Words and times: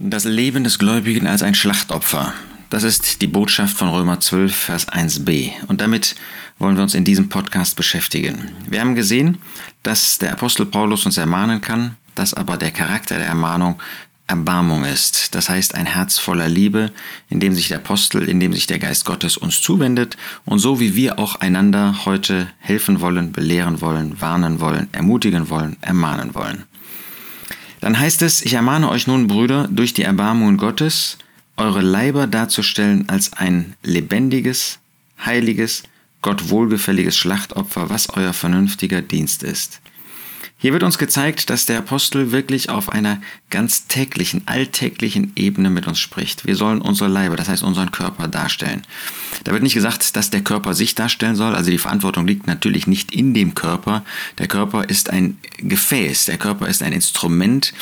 Das 0.00 0.22
Leben 0.22 0.62
des 0.62 0.78
Gläubigen 0.78 1.26
als 1.26 1.42
ein 1.42 1.56
Schlachtopfer. 1.56 2.32
Das 2.70 2.84
ist 2.84 3.20
die 3.20 3.26
Botschaft 3.26 3.76
von 3.76 3.88
Römer 3.88 4.20
12, 4.20 4.54
Vers 4.54 4.88
1b. 4.88 5.50
Und 5.66 5.80
damit 5.80 6.14
wollen 6.60 6.76
wir 6.76 6.84
uns 6.84 6.94
in 6.94 7.04
diesem 7.04 7.28
Podcast 7.28 7.74
beschäftigen. 7.74 8.52
Wir 8.70 8.80
haben 8.80 8.94
gesehen, 8.94 9.38
dass 9.82 10.18
der 10.18 10.34
Apostel 10.34 10.66
Paulus 10.66 11.04
uns 11.04 11.16
ermahnen 11.16 11.60
kann, 11.60 11.96
dass 12.14 12.32
aber 12.32 12.56
der 12.56 12.70
Charakter 12.70 13.16
der 13.16 13.26
Ermahnung 13.26 13.82
Erbarmung 14.28 14.84
ist. 14.84 15.34
Das 15.34 15.48
heißt 15.48 15.74
ein 15.74 15.86
Herz 15.86 16.16
voller 16.16 16.48
Liebe, 16.48 16.92
in 17.28 17.40
dem 17.40 17.54
sich 17.54 17.66
der 17.66 17.78
Apostel, 17.78 18.28
in 18.28 18.38
dem 18.38 18.52
sich 18.52 18.68
der 18.68 18.78
Geist 18.78 19.04
Gottes 19.04 19.36
uns 19.36 19.60
zuwendet 19.60 20.16
und 20.44 20.60
so 20.60 20.78
wie 20.78 20.94
wir 20.94 21.18
auch 21.18 21.36
einander 21.36 22.04
heute 22.04 22.46
helfen 22.58 23.00
wollen, 23.00 23.32
belehren 23.32 23.80
wollen, 23.80 24.20
warnen 24.20 24.60
wollen, 24.60 24.88
ermutigen 24.92 25.50
wollen, 25.50 25.76
ermahnen 25.80 26.36
wollen. 26.36 26.66
Dann 27.80 27.98
heißt 27.98 28.22
es, 28.22 28.42
ich 28.42 28.54
ermahne 28.54 28.88
euch 28.88 29.06
nun, 29.06 29.26
Brüder, 29.26 29.68
durch 29.70 29.94
die 29.94 30.02
Erbarmungen 30.02 30.56
Gottes, 30.56 31.18
eure 31.56 31.80
Leiber 31.80 32.26
darzustellen 32.26 33.08
als 33.08 33.32
ein 33.32 33.74
lebendiges, 33.82 34.78
heiliges, 35.24 35.82
Gott 36.22 36.50
wohlgefälliges 36.50 37.16
Schlachtopfer, 37.16 37.90
was 37.90 38.10
euer 38.10 38.32
vernünftiger 38.32 39.02
Dienst 39.02 39.42
ist. 39.42 39.80
Hier 40.60 40.72
wird 40.72 40.82
uns 40.82 40.98
gezeigt, 40.98 41.50
dass 41.50 41.66
der 41.66 41.78
Apostel 41.78 42.32
wirklich 42.32 42.68
auf 42.68 42.90
einer 42.90 43.20
ganz 43.48 43.86
täglichen, 43.86 44.42
alltäglichen 44.46 45.30
Ebene 45.36 45.70
mit 45.70 45.86
uns 45.86 46.00
spricht. 46.00 46.46
Wir 46.46 46.56
sollen 46.56 46.80
unsere 46.80 47.08
Leibe, 47.08 47.36
das 47.36 47.48
heißt 47.48 47.62
unseren 47.62 47.92
Körper 47.92 48.26
darstellen. 48.26 48.82
Da 49.44 49.52
wird 49.52 49.62
nicht 49.62 49.74
gesagt, 49.74 50.16
dass 50.16 50.30
der 50.30 50.40
Körper 50.40 50.74
sich 50.74 50.96
darstellen 50.96 51.36
soll, 51.36 51.54
also 51.54 51.70
die 51.70 51.78
Verantwortung 51.78 52.26
liegt 52.26 52.48
natürlich 52.48 52.88
nicht 52.88 53.14
in 53.14 53.34
dem 53.34 53.54
Körper. 53.54 54.04
Der 54.38 54.48
Körper 54.48 54.88
ist 54.88 55.10
ein 55.10 55.38
Gefäß, 55.58 56.24
der 56.24 56.38
Körper 56.38 56.66
ist 56.66 56.82
ein 56.82 56.92
Instrument, 56.92 57.72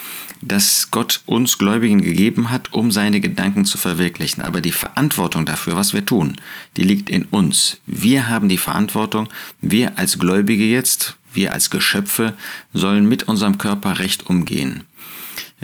das 0.43 0.91
Gott 0.91 1.23
uns 1.25 1.57
Gläubigen 1.57 2.03
gegeben 2.03 2.51
hat, 2.51 2.75
um 2.75 2.91
seine 2.91 3.23
Gedanken 3.23 3.65
zu 3.65 3.79
verwirklichen. 3.79 4.43
Aber 4.43 4.61
die 4.61 4.73
Verantwortung 4.73 5.47
dafür, 5.47 5.77
was 5.77 5.95
wir 5.95 6.05
tun, 6.05 6.37
die 6.77 6.83
liegt 6.83 7.09
in 7.09 7.25
uns. 7.25 7.79
Wir 7.87 8.29
haben 8.29 8.51
die 8.51 8.59
Verantwortung, 8.59 9.31
wir 9.63 9.99
als 9.99 10.19
Gläubige 10.19 10.65
jetzt, 10.67 11.17
wir 11.37 11.53
als 11.53 11.71
Geschöpfe 11.71 12.35
sollen 12.73 13.09
mit 13.09 13.25
unserem 13.25 13.59
Körper 13.59 13.99
recht 13.99 14.27
umgehen. 14.27 14.85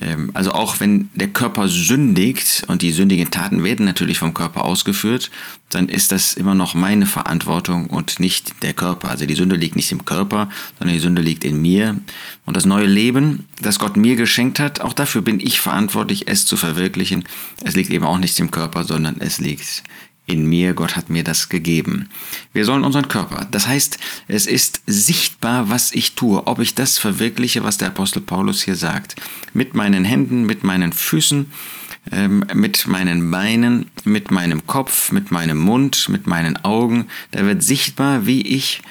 Ähm, 0.00 0.30
also 0.34 0.52
auch 0.52 0.80
wenn 0.80 1.10
der 1.14 1.28
Körper 1.28 1.68
sündigt 1.68 2.64
und 2.68 2.82
die 2.82 2.92
sündigen 2.92 3.30
Taten 3.30 3.62
werden 3.62 3.84
natürlich 3.84 4.18
vom 4.18 4.32
Körper 4.32 4.64
ausgeführt, 4.64 5.30
dann 5.68 5.88
ist 5.88 6.12
das 6.12 6.34
immer 6.34 6.54
noch 6.54 6.74
meine 6.74 7.06
Verantwortung 7.06 7.88
und 7.88 8.18
nicht 8.18 8.62
der 8.62 8.72
Körper. 8.72 9.10
Also 9.10 9.26
die 9.26 9.34
Sünde 9.34 9.56
liegt 9.56 9.76
nicht 9.76 9.92
im 9.92 10.04
Körper, 10.04 10.48
sondern 10.78 10.94
die 10.94 11.02
Sünde 11.02 11.22
liegt 11.22 11.44
in 11.44 11.60
mir. 11.60 11.98
Und 12.46 12.56
das 12.56 12.64
neue 12.64 12.86
Leben, 12.86 13.46
das 13.60 13.78
Gott 13.78 13.96
mir 13.96 14.16
geschenkt 14.16 14.60
hat, 14.60 14.80
auch 14.80 14.92
dafür 14.92 15.22
bin 15.22 15.40
ich 15.40 15.60
verantwortlich, 15.60 16.28
es 16.28 16.46
zu 16.46 16.56
verwirklichen. 16.56 17.24
Es 17.62 17.76
liegt 17.76 17.90
eben 17.90 18.04
auch 18.04 18.18
nicht 18.18 18.38
im 18.40 18.50
Körper, 18.50 18.84
sondern 18.84 19.16
es 19.20 19.38
liegt 19.38 19.82
in 20.26 20.46
mir, 20.46 20.74
Gott 20.74 20.96
hat 20.96 21.10
mir 21.10 21.24
das 21.24 21.48
gegeben. 21.48 22.08
Wir 22.52 22.64
sollen 22.64 22.84
unseren 22.84 23.08
Körper, 23.08 23.46
das 23.50 23.66
heißt, 23.66 23.98
es 24.28 24.46
ist 24.46 24.82
sichtbar, 24.86 25.68
was 25.68 25.92
ich 25.92 26.14
tue, 26.14 26.46
ob 26.46 26.60
ich 26.60 26.74
das 26.74 26.98
verwirkliche, 26.98 27.64
was 27.64 27.78
der 27.78 27.88
Apostel 27.88 28.20
Paulus 28.20 28.62
hier 28.62 28.76
sagt. 28.76 29.16
Mit 29.52 29.74
meinen 29.74 30.04
Händen, 30.04 30.44
mit 30.46 30.62
meinen 30.62 30.92
Füßen, 30.92 31.50
ähm, 32.10 32.44
mit 32.54 32.86
meinen 32.86 33.30
Beinen, 33.30 33.86
mit 34.04 34.30
meinem 34.30 34.66
Kopf, 34.66 35.12
mit 35.12 35.30
meinem 35.30 35.58
Mund, 35.58 36.08
mit 36.08 36.26
meinen 36.26 36.56
Augen. 36.64 37.06
Da 37.30 37.44
wird 37.44 37.62
sichtbar, 37.62 38.26
wie 38.26 38.42
ich 38.42 38.82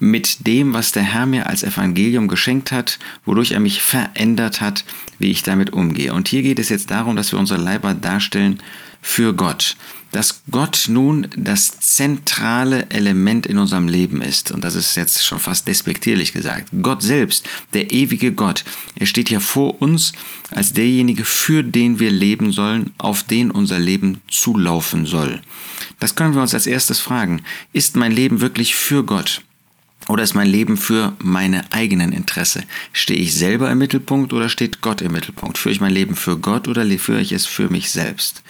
mit 0.00 0.46
dem, 0.46 0.72
was 0.72 0.90
der 0.90 1.04
Herr 1.04 1.26
mir 1.26 1.46
als 1.46 1.62
Evangelium 1.62 2.26
geschenkt 2.26 2.72
hat, 2.72 2.98
wodurch 3.24 3.52
er 3.52 3.60
mich 3.60 3.80
verändert 3.80 4.60
hat, 4.60 4.84
wie 5.18 5.30
ich 5.30 5.44
damit 5.44 5.72
umgehe. 5.72 6.12
Und 6.12 6.26
hier 6.26 6.42
geht 6.42 6.58
es 6.58 6.68
jetzt 6.68 6.90
darum, 6.90 7.14
dass 7.14 7.30
wir 7.30 7.38
unsere 7.38 7.60
Leiber 7.60 7.94
darstellen 7.94 8.60
für 9.00 9.32
Gott 9.34 9.76
dass 10.12 10.42
Gott 10.50 10.86
nun 10.88 11.28
das 11.36 11.78
zentrale 11.80 12.90
Element 12.90 13.46
in 13.46 13.58
unserem 13.58 13.88
Leben 13.88 14.22
ist. 14.22 14.50
Und 14.50 14.64
das 14.64 14.74
ist 14.74 14.96
jetzt 14.96 15.24
schon 15.24 15.38
fast 15.38 15.68
despektierlich 15.68 16.32
gesagt. 16.32 16.68
Gott 16.82 17.02
selbst, 17.02 17.48
der 17.74 17.92
ewige 17.92 18.32
Gott, 18.32 18.64
er 18.96 19.06
steht 19.06 19.30
ja 19.30 19.40
vor 19.40 19.80
uns 19.80 20.12
als 20.50 20.72
derjenige, 20.72 21.24
für 21.24 21.62
den 21.62 22.00
wir 22.00 22.10
leben 22.10 22.52
sollen, 22.52 22.92
auf 22.98 23.22
den 23.22 23.50
unser 23.50 23.78
Leben 23.78 24.20
zulaufen 24.28 25.06
soll. 25.06 25.40
Das 26.00 26.14
können 26.14 26.34
wir 26.34 26.42
uns 26.42 26.54
als 26.54 26.66
erstes 26.66 26.98
fragen. 26.98 27.42
Ist 27.72 27.96
mein 27.96 28.12
Leben 28.12 28.40
wirklich 28.40 28.74
für 28.74 29.04
Gott? 29.04 29.42
Oder 30.08 30.22
ist 30.22 30.34
mein 30.34 30.48
Leben 30.48 30.76
für 30.76 31.12
meine 31.22 31.70
eigenen 31.72 32.12
Interesse? 32.12 32.64
Stehe 32.92 33.20
ich 33.20 33.34
selber 33.34 33.70
im 33.70 33.78
Mittelpunkt 33.78 34.32
oder 34.32 34.48
steht 34.48 34.80
Gott 34.80 35.02
im 35.02 35.12
Mittelpunkt? 35.12 35.58
Führe 35.58 35.72
ich 35.72 35.80
mein 35.80 35.92
Leben 35.92 36.16
für 36.16 36.38
Gott 36.38 36.68
oder 36.68 36.84
führe 36.98 37.20
ich 37.20 37.32
es 37.32 37.46
für 37.46 37.68
mich 37.68 37.90
selbst? 37.90 38.42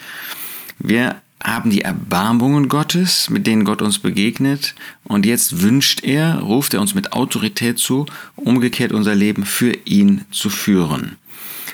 Wir 0.79 1.21
haben 1.43 1.71
die 1.71 1.83
Erbarmungen 1.83 2.69
Gottes, 2.69 3.31
mit 3.31 3.47
denen 3.47 3.65
Gott 3.65 3.83
uns 3.83 3.99
begegnet. 3.99 4.75
Und 5.05 5.25
jetzt 5.25 5.63
wünscht 5.63 6.05
er, 6.05 6.41
ruft 6.41 6.75
er 6.75 6.81
uns 6.81 6.95
mit 6.95 7.13
Autorität 7.13 7.79
zu, 7.79 8.07
umgekehrt 8.37 8.93
unser 8.93 9.15
Leben 9.15 9.45
für 9.45 9.73
ihn 9.85 10.25
zu 10.31 10.51
führen. 10.51 11.17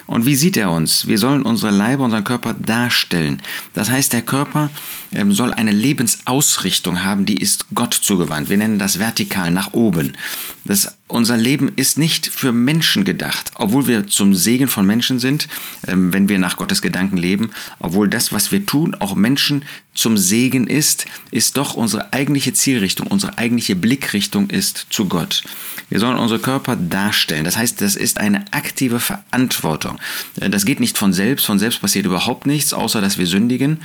Und 0.07 0.25
wie 0.25 0.37
sieht 0.37 0.57
er 0.57 0.71
uns? 0.71 1.09
Wir 1.09 1.19
sollen 1.19 1.43
unsere 1.43 1.73
Leibe, 1.73 2.03
unseren 2.03 2.23
Körper 2.23 2.55
darstellen. 2.55 3.43
Das 3.75 3.91
heißt, 3.91 4.13
der 4.13 4.23
Körper 4.23 4.71
ähm, 5.13 5.33
soll 5.33 5.53
eine 5.53 5.73
Lebensausrichtung 5.73 7.03
haben, 7.03 7.27
die 7.27 7.37
ist 7.37 7.67
Gott 7.75 7.95
zugewandt. 7.95 8.49
Wir 8.49 8.57
nennen 8.57 8.79
das 8.79 9.01
vertikal 9.01 9.51
nach 9.51 9.73
oben. 9.73 10.17
Das, 10.65 10.97
unser 11.09 11.37
Leben 11.37 11.73
ist 11.75 11.99
nicht 11.99 12.27
für 12.27 12.53
Menschen 12.53 13.05
gedacht, 13.05 13.51
obwohl 13.55 13.89
wir 13.89 14.07
zum 14.07 14.35
Segen 14.35 14.69
von 14.69 14.87
Menschen 14.87 15.19
sind, 15.19 15.49
ähm, 15.89 16.13
wenn 16.13 16.29
wir 16.29 16.39
nach 16.39 16.57
Gottes 16.57 16.83
Gedanken 16.83 17.17
leben, 17.17 17.51
obwohl 17.81 18.09
das, 18.09 18.33
was 18.33 18.53
wir 18.53 18.65
tun, 18.65 18.95
auch 18.95 19.17
Menschen 19.17 19.65
zum 19.97 20.17
Segen 20.17 20.67
ist, 20.67 21.07
ist 21.31 21.57
doch 21.57 21.75
unsere 21.75 22.13
eigentliche 22.13 22.53
Zielrichtung, 22.53 23.09
unsere 23.09 23.39
eigentliche 23.39 23.75
Blickrichtung 23.75 24.51
ist 24.51 24.87
zu 24.91 25.07
Gott. 25.07 25.43
Wir 25.89 26.01
sollen 26.01 26.19
unsere 26.19 26.41
Körper 26.41 26.77
darstellen. 26.77 27.45
Das 27.45 27.57
heißt, 27.57 27.81
das 27.81 27.97
ist 27.97 28.19
eine 28.19 28.45
aktive 28.51 28.99
Verantwortung. 29.01 29.99
Das 30.35 30.65
geht 30.65 30.81
nicht 30.81 30.99
von 30.99 31.13
selbst. 31.13 31.47
Von 31.47 31.59
selbst 31.59 31.81
passiert 31.81 32.07
überhaupt 32.07 32.47
nichts, 32.47 32.75
außer 32.75 33.01
dass 33.01 33.19
wir 33.19 33.27
sündigen. 33.27 33.79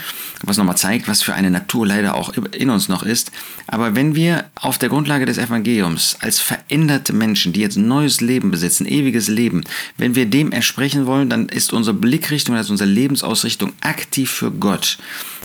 Was 0.44 0.58
nochmal 0.58 0.78
zeigt, 0.78 1.08
was 1.08 1.22
für 1.22 1.34
eine 1.34 1.52
Natur 1.52 1.86
leider 1.86 2.16
auch 2.16 2.34
in 2.34 2.70
uns 2.70 2.90
noch 2.90 3.04
ist. 3.04 3.32
Aber 3.68 3.96
wenn 3.96 4.16
wir 4.16 4.46
auf 4.56 4.80
der 4.80 4.90
Grundlage 4.90 5.26
des 5.26 5.38
Evangeliums 5.38 6.18
als 6.22 6.40
veränderte 6.40 7.14
Menschen, 7.14 7.54
die 7.54 7.62
jetzt 7.62 7.78
neues 7.78 8.20
Leben 8.20 8.52
besitzen, 8.52 8.88
ewiges 8.88 9.28
Leben, 9.28 9.64
wenn 9.98 10.16
wir 10.16 10.26
dem 10.26 10.52
entsprechen 10.52 11.06
wollen, 11.06 11.30
dann 11.30 11.50
ist 11.50 11.72
unsere 11.72 11.96
Blickrichtung, 11.96 12.56
also 12.56 12.74
unsere 12.74 12.90
Lebensausrichtung 12.90 13.74
aktiv 13.82 14.32
für 14.32 14.52
Gott 14.52 14.98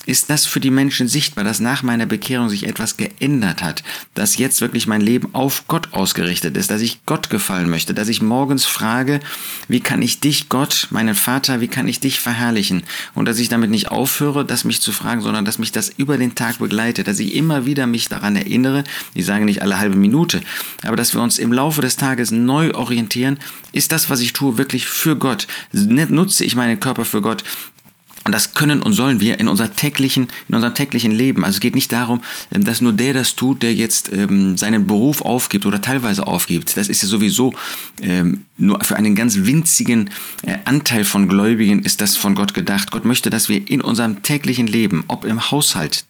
ist 0.07 0.29
das 0.29 0.45
für 0.45 0.61
die 0.61 0.71
Menschen 0.71 1.07
sichtbar, 1.07 1.43
dass 1.43 1.59
nach 1.59 1.83
meiner 1.83 2.05
Bekehrung 2.05 2.47
sich 2.47 2.65
etwas 2.65 2.95
geändert 2.95 3.61
hat, 3.61 3.83
dass 4.13 4.37
jetzt 4.37 4.61
wirklich 4.61 4.87
mein 4.87 5.01
Leben 5.01 5.35
auf 5.35 5.67
Gott 5.67 5.93
ausgerichtet 5.93 6.55
ist, 6.55 6.71
dass 6.71 6.81
ich 6.81 7.05
Gott 7.05 7.29
gefallen 7.29 7.69
möchte, 7.69 7.93
dass 7.93 8.07
ich 8.07 8.21
morgens 8.21 8.65
frage, 8.65 9.19
wie 9.67 9.81
kann 9.81 10.01
ich 10.01 10.21
dich, 10.21 10.47
Gott, 10.47 10.87
meinen 10.91 11.13
Vater, 11.13 11.59
wie 11.59 11.67
kann 11.67 11.89
ich 11.89 11.99
dich 11.99 12.21
verherrlichen? 12.21 12.83
Und 13.15 13.27
dass 13.27 13.37
ich 13.37 13.49
damit 13.49 13.69
nicht 13.69 13.91
aufhöre, 13.91 14.45
das 14.45 14.63
mich 14.63 14.81
zu 14.81 14.93
fragen, 14.93 15.21
sondern 15.21 15.43
dass 15.43 15.59
mich 15.59 15.73
das 15.73 15.89
über 15.89 16.17
den 16.17 16.35
Tag 16.35 16.59
begleitet, 16.59 17.07
dass 17.07 17.19
ich 17.19 17.35
immer 17.35 17.65
wieder 17.65 17.85
mich 17.85 18.07
daran 18.07 18.37
erinnere, 18.37 18.85
ich 19.13 19.25
sage 19.25 19.43
nicht 19.43 19.61
alle 19.61 19.77
halbe 19.77 19.97
Minute, 19.97 20.41
aber 20.83 20.95
dass 20.95 21.13
wir 21.13 21.21
uns 21.21 21.37
im 21.37 21.51
Laufe 21.51 21.81
des 21.81 21.97
Tages 21.97 22.31
neu 22.31 22.73
orientieren, 22.73 23.39
ist 23.73 23.91
das, 23.91 24.09
was 24.09 24.21
ich 24.21 24.31
tue, 24.31 24.57
wirklich 24.57 24.87
für 24.87 25.17
Gott? 25.17 25.47
Nutze 25.73 26.45
ich 26.45 26.55
meinen 26.55 26.79
Körper 26.79 27.03
für 27.03 27.21
Gott? 27.21 27.43
Und 28.27 28.33
das 28.33 28.53
können 28.53 28.81
und 28.81 28.91
sollen 28.91 29.21
wir 29.21 29.39
in, 29.39 29.47
unserer 29.47 29.73
täglichen, 29.73 30.27
in 30.49 30.55
unserem 30.55 30.75
täglichen 30.75 31.13
Leben. 31.13 31.45
Also 31.45 31.55
es 31.55 31.59
geht 31.61 31.75
nicht 31.75 31.93
darum, 31.93 32.21
ähm, 32.53 32.65
dass 32.65 32.81
nur 32.81 32.91
der 32.91 33.13
das 33.13 33.37
tut, 33.37 33.63
der 33.63 33.73
jetzt 33.73 34.11
ähm, 34.11 34.57
seinen 34.57 34.85
Beruf 34.85 35.21
aufgibt 35.21 35.65
oder 35.65 35.79
teilweise 35.79 36.27
aufgibt. 36.27 36.75
Das 36.75 36.89
ist 36.89 37.01
ja 37.01 37.07
sowieso 37.07 37.53
ähm, 38.01 38.41
nur 38.57 38.83
für 38.83 38.97
einen 38.97 39.15
ganz 39.15 39.37
winzigen 39.43 40.09
äh, 40.43 40.57
Anteil 40.65 41.05
von 41.05 41.29
Gläubigen 41.29 41.83
ist 41.83 42.01
das 42.01 42.17
von 42.17 42.35
Gott 42.35 42.53
gedacht. 42.53 42.91
Gott 42.91 43.05
möchte, 43.05 43.29
dass 43.29 43.47
wir 43.47 43.69
in 43.69 43.81
unserem 43.81 44.23
täglichen 44.23 44.67
Leben, 44.67 45.05
ob 45.07 45.23
im 45.23 45.51
Haushalt, 45.51 46.05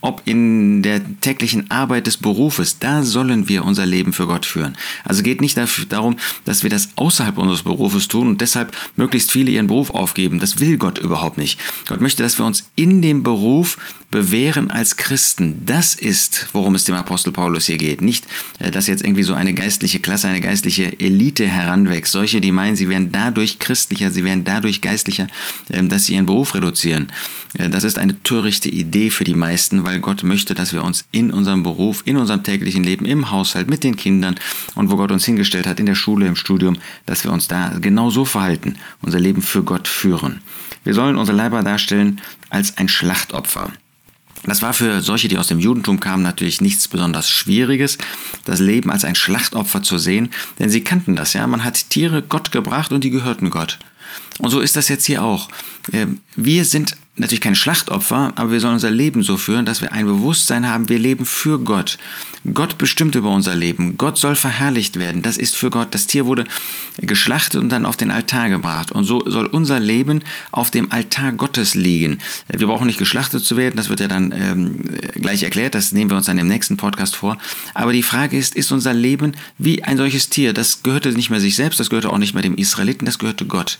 ob 0.00 0.22
in 0.24 0.82
der 0.82 1.02
täglichen 1.20 1.70
Arbeit 1.70 2.06
des 2.06 2.16
Berufes, 2.16 2.78
da 2.78 3.02
sollen 3.02 3.48
wir 3.48 3.64
unser 3.64 3.86
Leben 3.86 4.12
für 4.12 4.26
Gott 4.26 4.46
führen. 4.46 4.76
Also 5.04 5.22
geht 5.22 5.40
nicht 5.40 5.56
dafür, 5.56 5.84
darum, 5.84 6.16
dass 6.44 6.62
wir 6.62 6.70
das 6.70 6.88
außerhalb 6.96 7.36
unseres 7.36 7.62
Berufes 7.62 8.08
tun 8.08 8.28
und 8.28 8.40
deshalb 8.40 8.74
möglichst 8.96 9.30
viele 9.30 9.50
ihren 9.50 9.66
Beruf 9.66 9.90
aufgeben. 9.90 10.40
Das 10.40 10.58
will 10.58 10.78
Gott 10.78 10.98
überhaupt 10.98 11.36
nicht. 11.36 11.59
Gott 11.88 12.00
möchte, 12.00 12.22
dass 12.22 12.38
wir 12.38 12.46
uns 12.46 12.70
in 12.76 13.02
dem 13.02 13.22
Beruf 13.22 13.78
bewähren 14.10 14.70
als 14.70 14.96
Christen. 14.96 15.62
Das 15.64 15.94
ist, 15.94 16.48
worum 16.52 16.74
es 16.74 16.84
dem 16.84 16.96
Apostel 16.96 17.32
Paulus 17.32 17.66
hier 17.66 17.78
geht. 17.78 18.02
Nicht, 18.02 18.26
äh, 18.58 18.70
dass 18.70 18.88
jetzt 18.88 19.04
irgendwie 19.04 19.22
so 19.22 19.34
eine 19.34 19.54
geistliche 19.54 20.00
Klasse, 20.00 20.28
eine 20.28 20.40
geistliche 20.40 20.98
Elite 20.98 21.46
heranwächst. 21.46 22.12
Solche, 22.12 22.40
die 22.40 22.50
meinen, 22.50 22.74
sie 22.74 22.88
werden 22.88 23.12
dadurch 23.12 23.60
christlicher, 23.60 24.10
sie 24.10 24.24
werden 24.24 24.44
dadurch 24.44 24.80
geistlicher, 24.80 25.28
ähm, 25.70 25.88
dass 25.88 26.06
sie 26.06 26.14
ihren 26.14 26.26
Beruf 26.26 26.54
reduzieren. 26.54 27.12
Äh, 27.56 27.70
das 27.70 27.84
ist 27.84 27.98
eine 27.98 28.20
törichte 28.22 28.68
Idee 28.68 29.10
für 29.10 29.24
die 29.24 29.34
meisten, 29.34 29.84
weil 29.84 30.00
Gott 30.00 30.24
möchte, 30.24 30.54
dass 30.54 30.72
wir 30.72 30.82
uns 30.82 31.04
in 31.12 31.30
unserem 31.30 31.62
Beruf, 31.62 32.02
in 32.04 32.16
unserem 32.16 32.42
täglichen 32.42 32.82
Leben, 32.82 33.04
im 33.04 33.30
Haushalt, 33.30 33.70
mit 33.70 33.84
den 33.84 33.94
Kindern 33.96 34.34
und 34.74 34.90
wo 34.90 34.96
Gott 34.96 35.12
uns 35.12 35.24
hingestellt 35.24 35.68
hat, 35.68 35.78
in 35.78 35.86
der 35.86 35.94
Schule, 35.94 36.26
im 36.26 36.36
Studium, 36.36 36.78
dass 37.06 37.22
wir 37.22 37.32
uns 37.32 37.46
da 37.46 37.74
genau 37.80 38.10
so 38.10 38.24
verhalten, 38.24 38.76
unser 39.02 39.20
Leben 39.20 39.40
für 39.42 39.62
Gott 39.62 39.86
führen. 39.86 40.40
Wir 40.84 40.94
sollen 40.94 41.16
unsere 41.16 41.36
Leiber 41.36 41.62
darstellen 41.62 42.20
als 42.48 42.78
ein 42.78 42.88
Schlachtopfer. 42.88 43.72
Das 44.44 44.62
war 44.62 44.72
für 44.72 45.02
solche, 45.02 45.28
die 45.28 45.36
aus 45.36 45.48
dem 45.48 45.58
Judentum 45.58 46.00
kamen, 46.00 46.22
natürlich 46.22 46.62
nichts 46.62 46.88
besonders 46.88 47.28
Schwieriges, 47.28 47.98
das 48.46 48.58
Leben 48.58 48.90
als 48.90 49.04
ein 49.04 49.14
Schlachtopfer 49.14 49.82
zu 49.82 49.98
sehen, 49.98 50.30
denn 50.58 50.70
sie 50.70 50.82
kannten 50.82 51.14
das, 51.14 51.34
ja. 51.34 51.46
Man 51.46 51.62
hat 51.62 51.90
Tiere 51.90 52.22
Gott 52.22 52.50
gebracht 52.50 52.92
und 52.92 53.04
die 53.04 53.10
gehörten 53.10 53.50
Gott. 53.50 53.78
Und 54.38 54.50
so 54.50 54.60
ist 54.60 54.76
das 54.76 54.88
jetzt 54.88 55.04
hier 55.04 55.22
auch. 55.22 55.48
Ähm, 55.92 56.20
wir 56.36 56.64
sind 56.64 56.96
natürlich 57.16 57.40
kein 57.40 57.54
Schlachtopfer, 57.54 58.32
aber 58.36 58.52
wir 58.52 58.60
sollen 58.60 58.74
unser 58.74 58.90
Leben 58.90 59.22
so 59.22 59.36
führen, 59.36 59.66
dass 59.66 59.82
wir 59.82 59.92
ein 59.92 60.06
Bewusstsein 60.06 60.68
haben, 60.68 60.88
wir 60.88 60.98
leben 60.98 61.26
für 61.26 61.58
Gott. 61.58 61.98
Gott 62.54 62.78
bestimmt 62.78 63.14
über 63.16 63.30
unser 63.30 63.54
Leben. 63.54 63.98
Gott 63.98 64.16
soll 64.16 64.34
verherrlicht 64.34 64.98
werden. 64.98 65.20
Das 65.20 65.36
ist 65.36 65.56
für 65.56 65.68
Gott. 65.68 65.88
Das 65.94 66.06
Tier 66.06 66.24
wurde 66.24 66.44
geschlachtet 66.96 67.60
und 67.60 67.68
dann 67.68 67.84
auf 67.84 67.98
den 67.98 68.10
Altar 68.10 68.48
gebracht. 68.48 68.92
Und 68.92 69.04
so 69.04 69.22
soll 69.26 69.44
unser 69.44 69.78
Leben 69.78 70.22
auf 70.50 70.70
dem 70.70 70.90
Altar 70.90 71.32
Gottes 71.32 71.74
liegen. 71.74 72.18
Wir 72.48 72.66
brauchen 72.66 72.86
nicht 72.86 72.98
geschlachtet 72.98 73.44
zu 73.44 73.58
werden. 73.58 73.76
Das 73.76 73.90
wird 73.90 74.00
ja 74.00 74.08
dann 74.08 74.32
ähm, 74.32 74.84
gleich 75.20 75.42
erklärt. 75.42 75.74
Das 75.74 75.92
nehmen 75.92 76.10
wir 76.10 76.16
uns 76.16 76.26
dann 76.26 76.38
im 76.38 76.48
nächsten 76.48 76.78
Podcast 76.78 77.14
vor. 77.14 77.36
Aber 77.74 77.92
die 77.92 78.02
Frage 78.02 78.38
ist, 78.38 78.56
ist 78.56 78.72
unser 78.72 78.94
Leben 78.94 79.34
wie 79.58 79.84
ein 79.84 79.98
solches 79.98 80.30
Tier? 80.30 80.54
Das 80.54 80.82
gehörte 80.82 81.12
nicht 81.12 81.28
mehr 81.28 81.40
sich 81.40 81.56
selbst. 81.56 81.78
Das 81.78 81.90
gehörte 81.90 82.08
auch 82.08 82.18
nicht 82.18 82.32
mehr 82.32 82.42
dem 82.42 82.54
Israeliten. 82.54 83.04
Das 83.04 83.18
gehörte 83.18 83.44
Gott. 83.44 83.76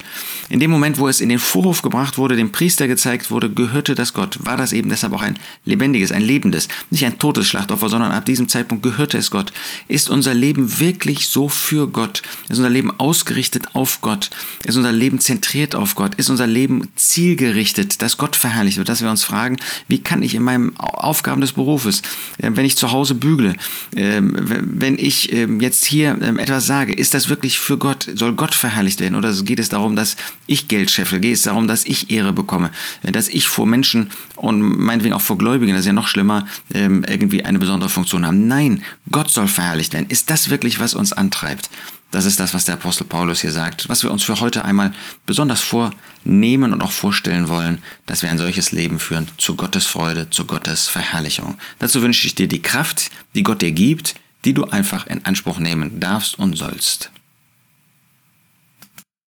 In 0.49 0.59
dem 0.59 0.69
Moment, 0.69 0.99
wo 0.99 1.07
es 1.07 1.19
in 1.19 1.29
den 1.29 1.39
Vorhof 1.39 1.81
gebracht 1.81 2.19
wurde, 2.19 2.35
dem 2.35 2.51
Priester 2.51 2.87
gezeigt 2.87 3.20
wurde, 3.29 3.49
gehörte 3.49 3.93
das 3.93 4.13
Gott. 4.13 4.39
War 4.43 4.57
das 4.57 4.73
eben 4.73 4.89
deshalb 4.89 5.13
auch 5.13 5.21
ein 5.21 5.37
lebendiges, 5.65 6.11
ein 6.11 6.21
lebendes, 6.21 6.67
nicht 6.89 7.05
ein 7.05 7.19
totes 7.19 7.47
Schlachtopfer, 7.47 7.89
sondern 7.89 8.11
ab 8.11 8.25
diesem 8.25 8.47
Zeitpunkt 8.47 8.83
gehörte 8.83 9.17
es 9.17 9.29
Gott. 9.29 9.51
Ist 9.87 10.09
unser 10.09 10.33
Leben 10.33 10.79
wirklich 10.79 11.27
so 11.27 11.49
für 11.49 11.87
Gott? 11.87 12.23
Ist 12.49 12.57
unser 12.57 12.69
Leben 12.69 12.91
ausgerichtet 12.99 13.75
auf 13.75 14.01
Gott? 14.01 14.29
Ist 14.63 14.77
unser 14.77 14.91
Leben 14.91 15.19
zentriert 15.19 15.75
auf 15.75 15.95
Gott? 15.95 16.15
Ist 16.15 16.29
unser 16.29 16.47
Leben 16.47 16.87
zielgerichtet, 16.95 18.01
dass 18.01 18.17
Gott 18.17 18.35
verherrlicht 18.35 18.77
wird? 18.77 18.89
Dass 18.89 19.01
wir 19.01 19.09
uns 19.11 19.23
fragen, 19.23 19.57
wie 19.87 19.99
kann 19.99 20.23
ich 20.23 20.33
in 20.33 20.43
meinem 20.43 20.77
Aufgaben 20.77 21.41
des 21.41 21.53
Berufes, 21.53 22.01
äh, 22.37 22.49
wenn 22.53 22.65
ich 22.65 22.77
zu 22.77 22.91
Hause 22.91 23.13
bügle, 23.13 23.55
ähm, 23.95 24.33
wenn 24.37 24.97
ich 24.97 25.31
ähm, 25.33 25.59
jetzt 25.59 25.85
hier 25.85 26.17
ähm, 26.21 26.39
etwas 26.39 26.65
sage, 26.65 26.93
ist 26.93 27.13
das 27.13 27.29
wirklich 27.29 27.59
für 27.59 27.77
Gott? 27.77 28.09
Soll 28.15 28.33
Gott 28.33 28.55
verherrlicht 28.55 28.99
werden? 28.99 29.15
Oder 29.15 29.33
geht 29.43 29.59
es 29.59 29.69
darum, 29.69 29.95
dass 29.95 30.15
ich 30.51 30.67
Geld 30.67 30.91
scheffel? 30.91 31.19
Geht 31.19 31.35
es 31.35 31.43
darum, 31.43 31.67
dass 31.67 31.85
ich 31.85 32.11
Ehre 32.11 32.33
bekomme? 32.33 32.71
Dass 33.03 33.27
ich 33.27 33.47
vor 33.47 33.65
Menschen 33.65 34.11
und 34.35 34.61
meinetwegen 34.61 35.13
auch 35.13 35.21
vor 35.21 35.37
Gläubigen, 35.37 35.73
das 35.73 35.81
ist 35.81 35.87
ja 35.87 35.93
noch 35.93 36.07
schlimmer, 36.07 36.47
irgendwie 36.69 37.43
eine 37.43 37.59
besondere 37.59 37.89
Funktion 37.89 38.25
haben? 38.25 38.47
Nein, 38.47 38.83
Gott 39.11 39.31
soll 39.31 39.47
verherrlicht 39.47 39.93
werden. 39.93 40.07
Ist 40.09 40.29
das 40.29 40.49
wirklich, 40.49 40.79
was 40.79 40.93
uns 40.93 41.13
antreibt? 41.13 41.69
Das 42.11 42.25
ist 42.25 42.41
das, 42.41 42.53
was 42.53 42.65
der 42.65 42.75
Apostel 42.75 43.05
Paulus 43.05 43.39
hier 43.39 43.53
sagt, 43.53 43.87
was 43.87 44.03
wir 44.03 44.11
uns 44.11 44.23
für 44.23 44.41
heute 44.41 44.65
einmal 44.65 44.91
besonders 45.25 45.61
vornehmen 45.61 46.73
und 46.73 46.81
auch 46.81 46.91
vorstellen 46.91 47.47
wollen, 47.47 47.81
dass 48.05 48.21
wir 48.21 48.29
ein 48.29 48.37
solches 48.37 48.73
Leben 48.73 48.99
führen 48.99 49.29
zu 49.37 49.55
Gottes 49.55 49.85
Freude, 49.85 50.29
zu 50.29 50.43
Gottes 50.43 50.89
Verherrlichung. 50.89 51.57
Dazu 51.79 52.01
wünsche 52.01 52.27
ich 52.27 52.35
dir 52.35 52.49
die 52.49 52.61
Kraft, 52.61 53.11
die 53.33 53.43
Gott 53.43 53.61
dir 53.61 53.71
gibt, 53.71 54.15
die 54.43 54.53
du 54.53 54.65
einfach 54.65 55.07
in 55.07 55.23
Anspruch 55.23 55.59
nehmen 55.59 56.01
darfst 56.01 56.37
und 56.37 56.57
sollst. 56.57 57.11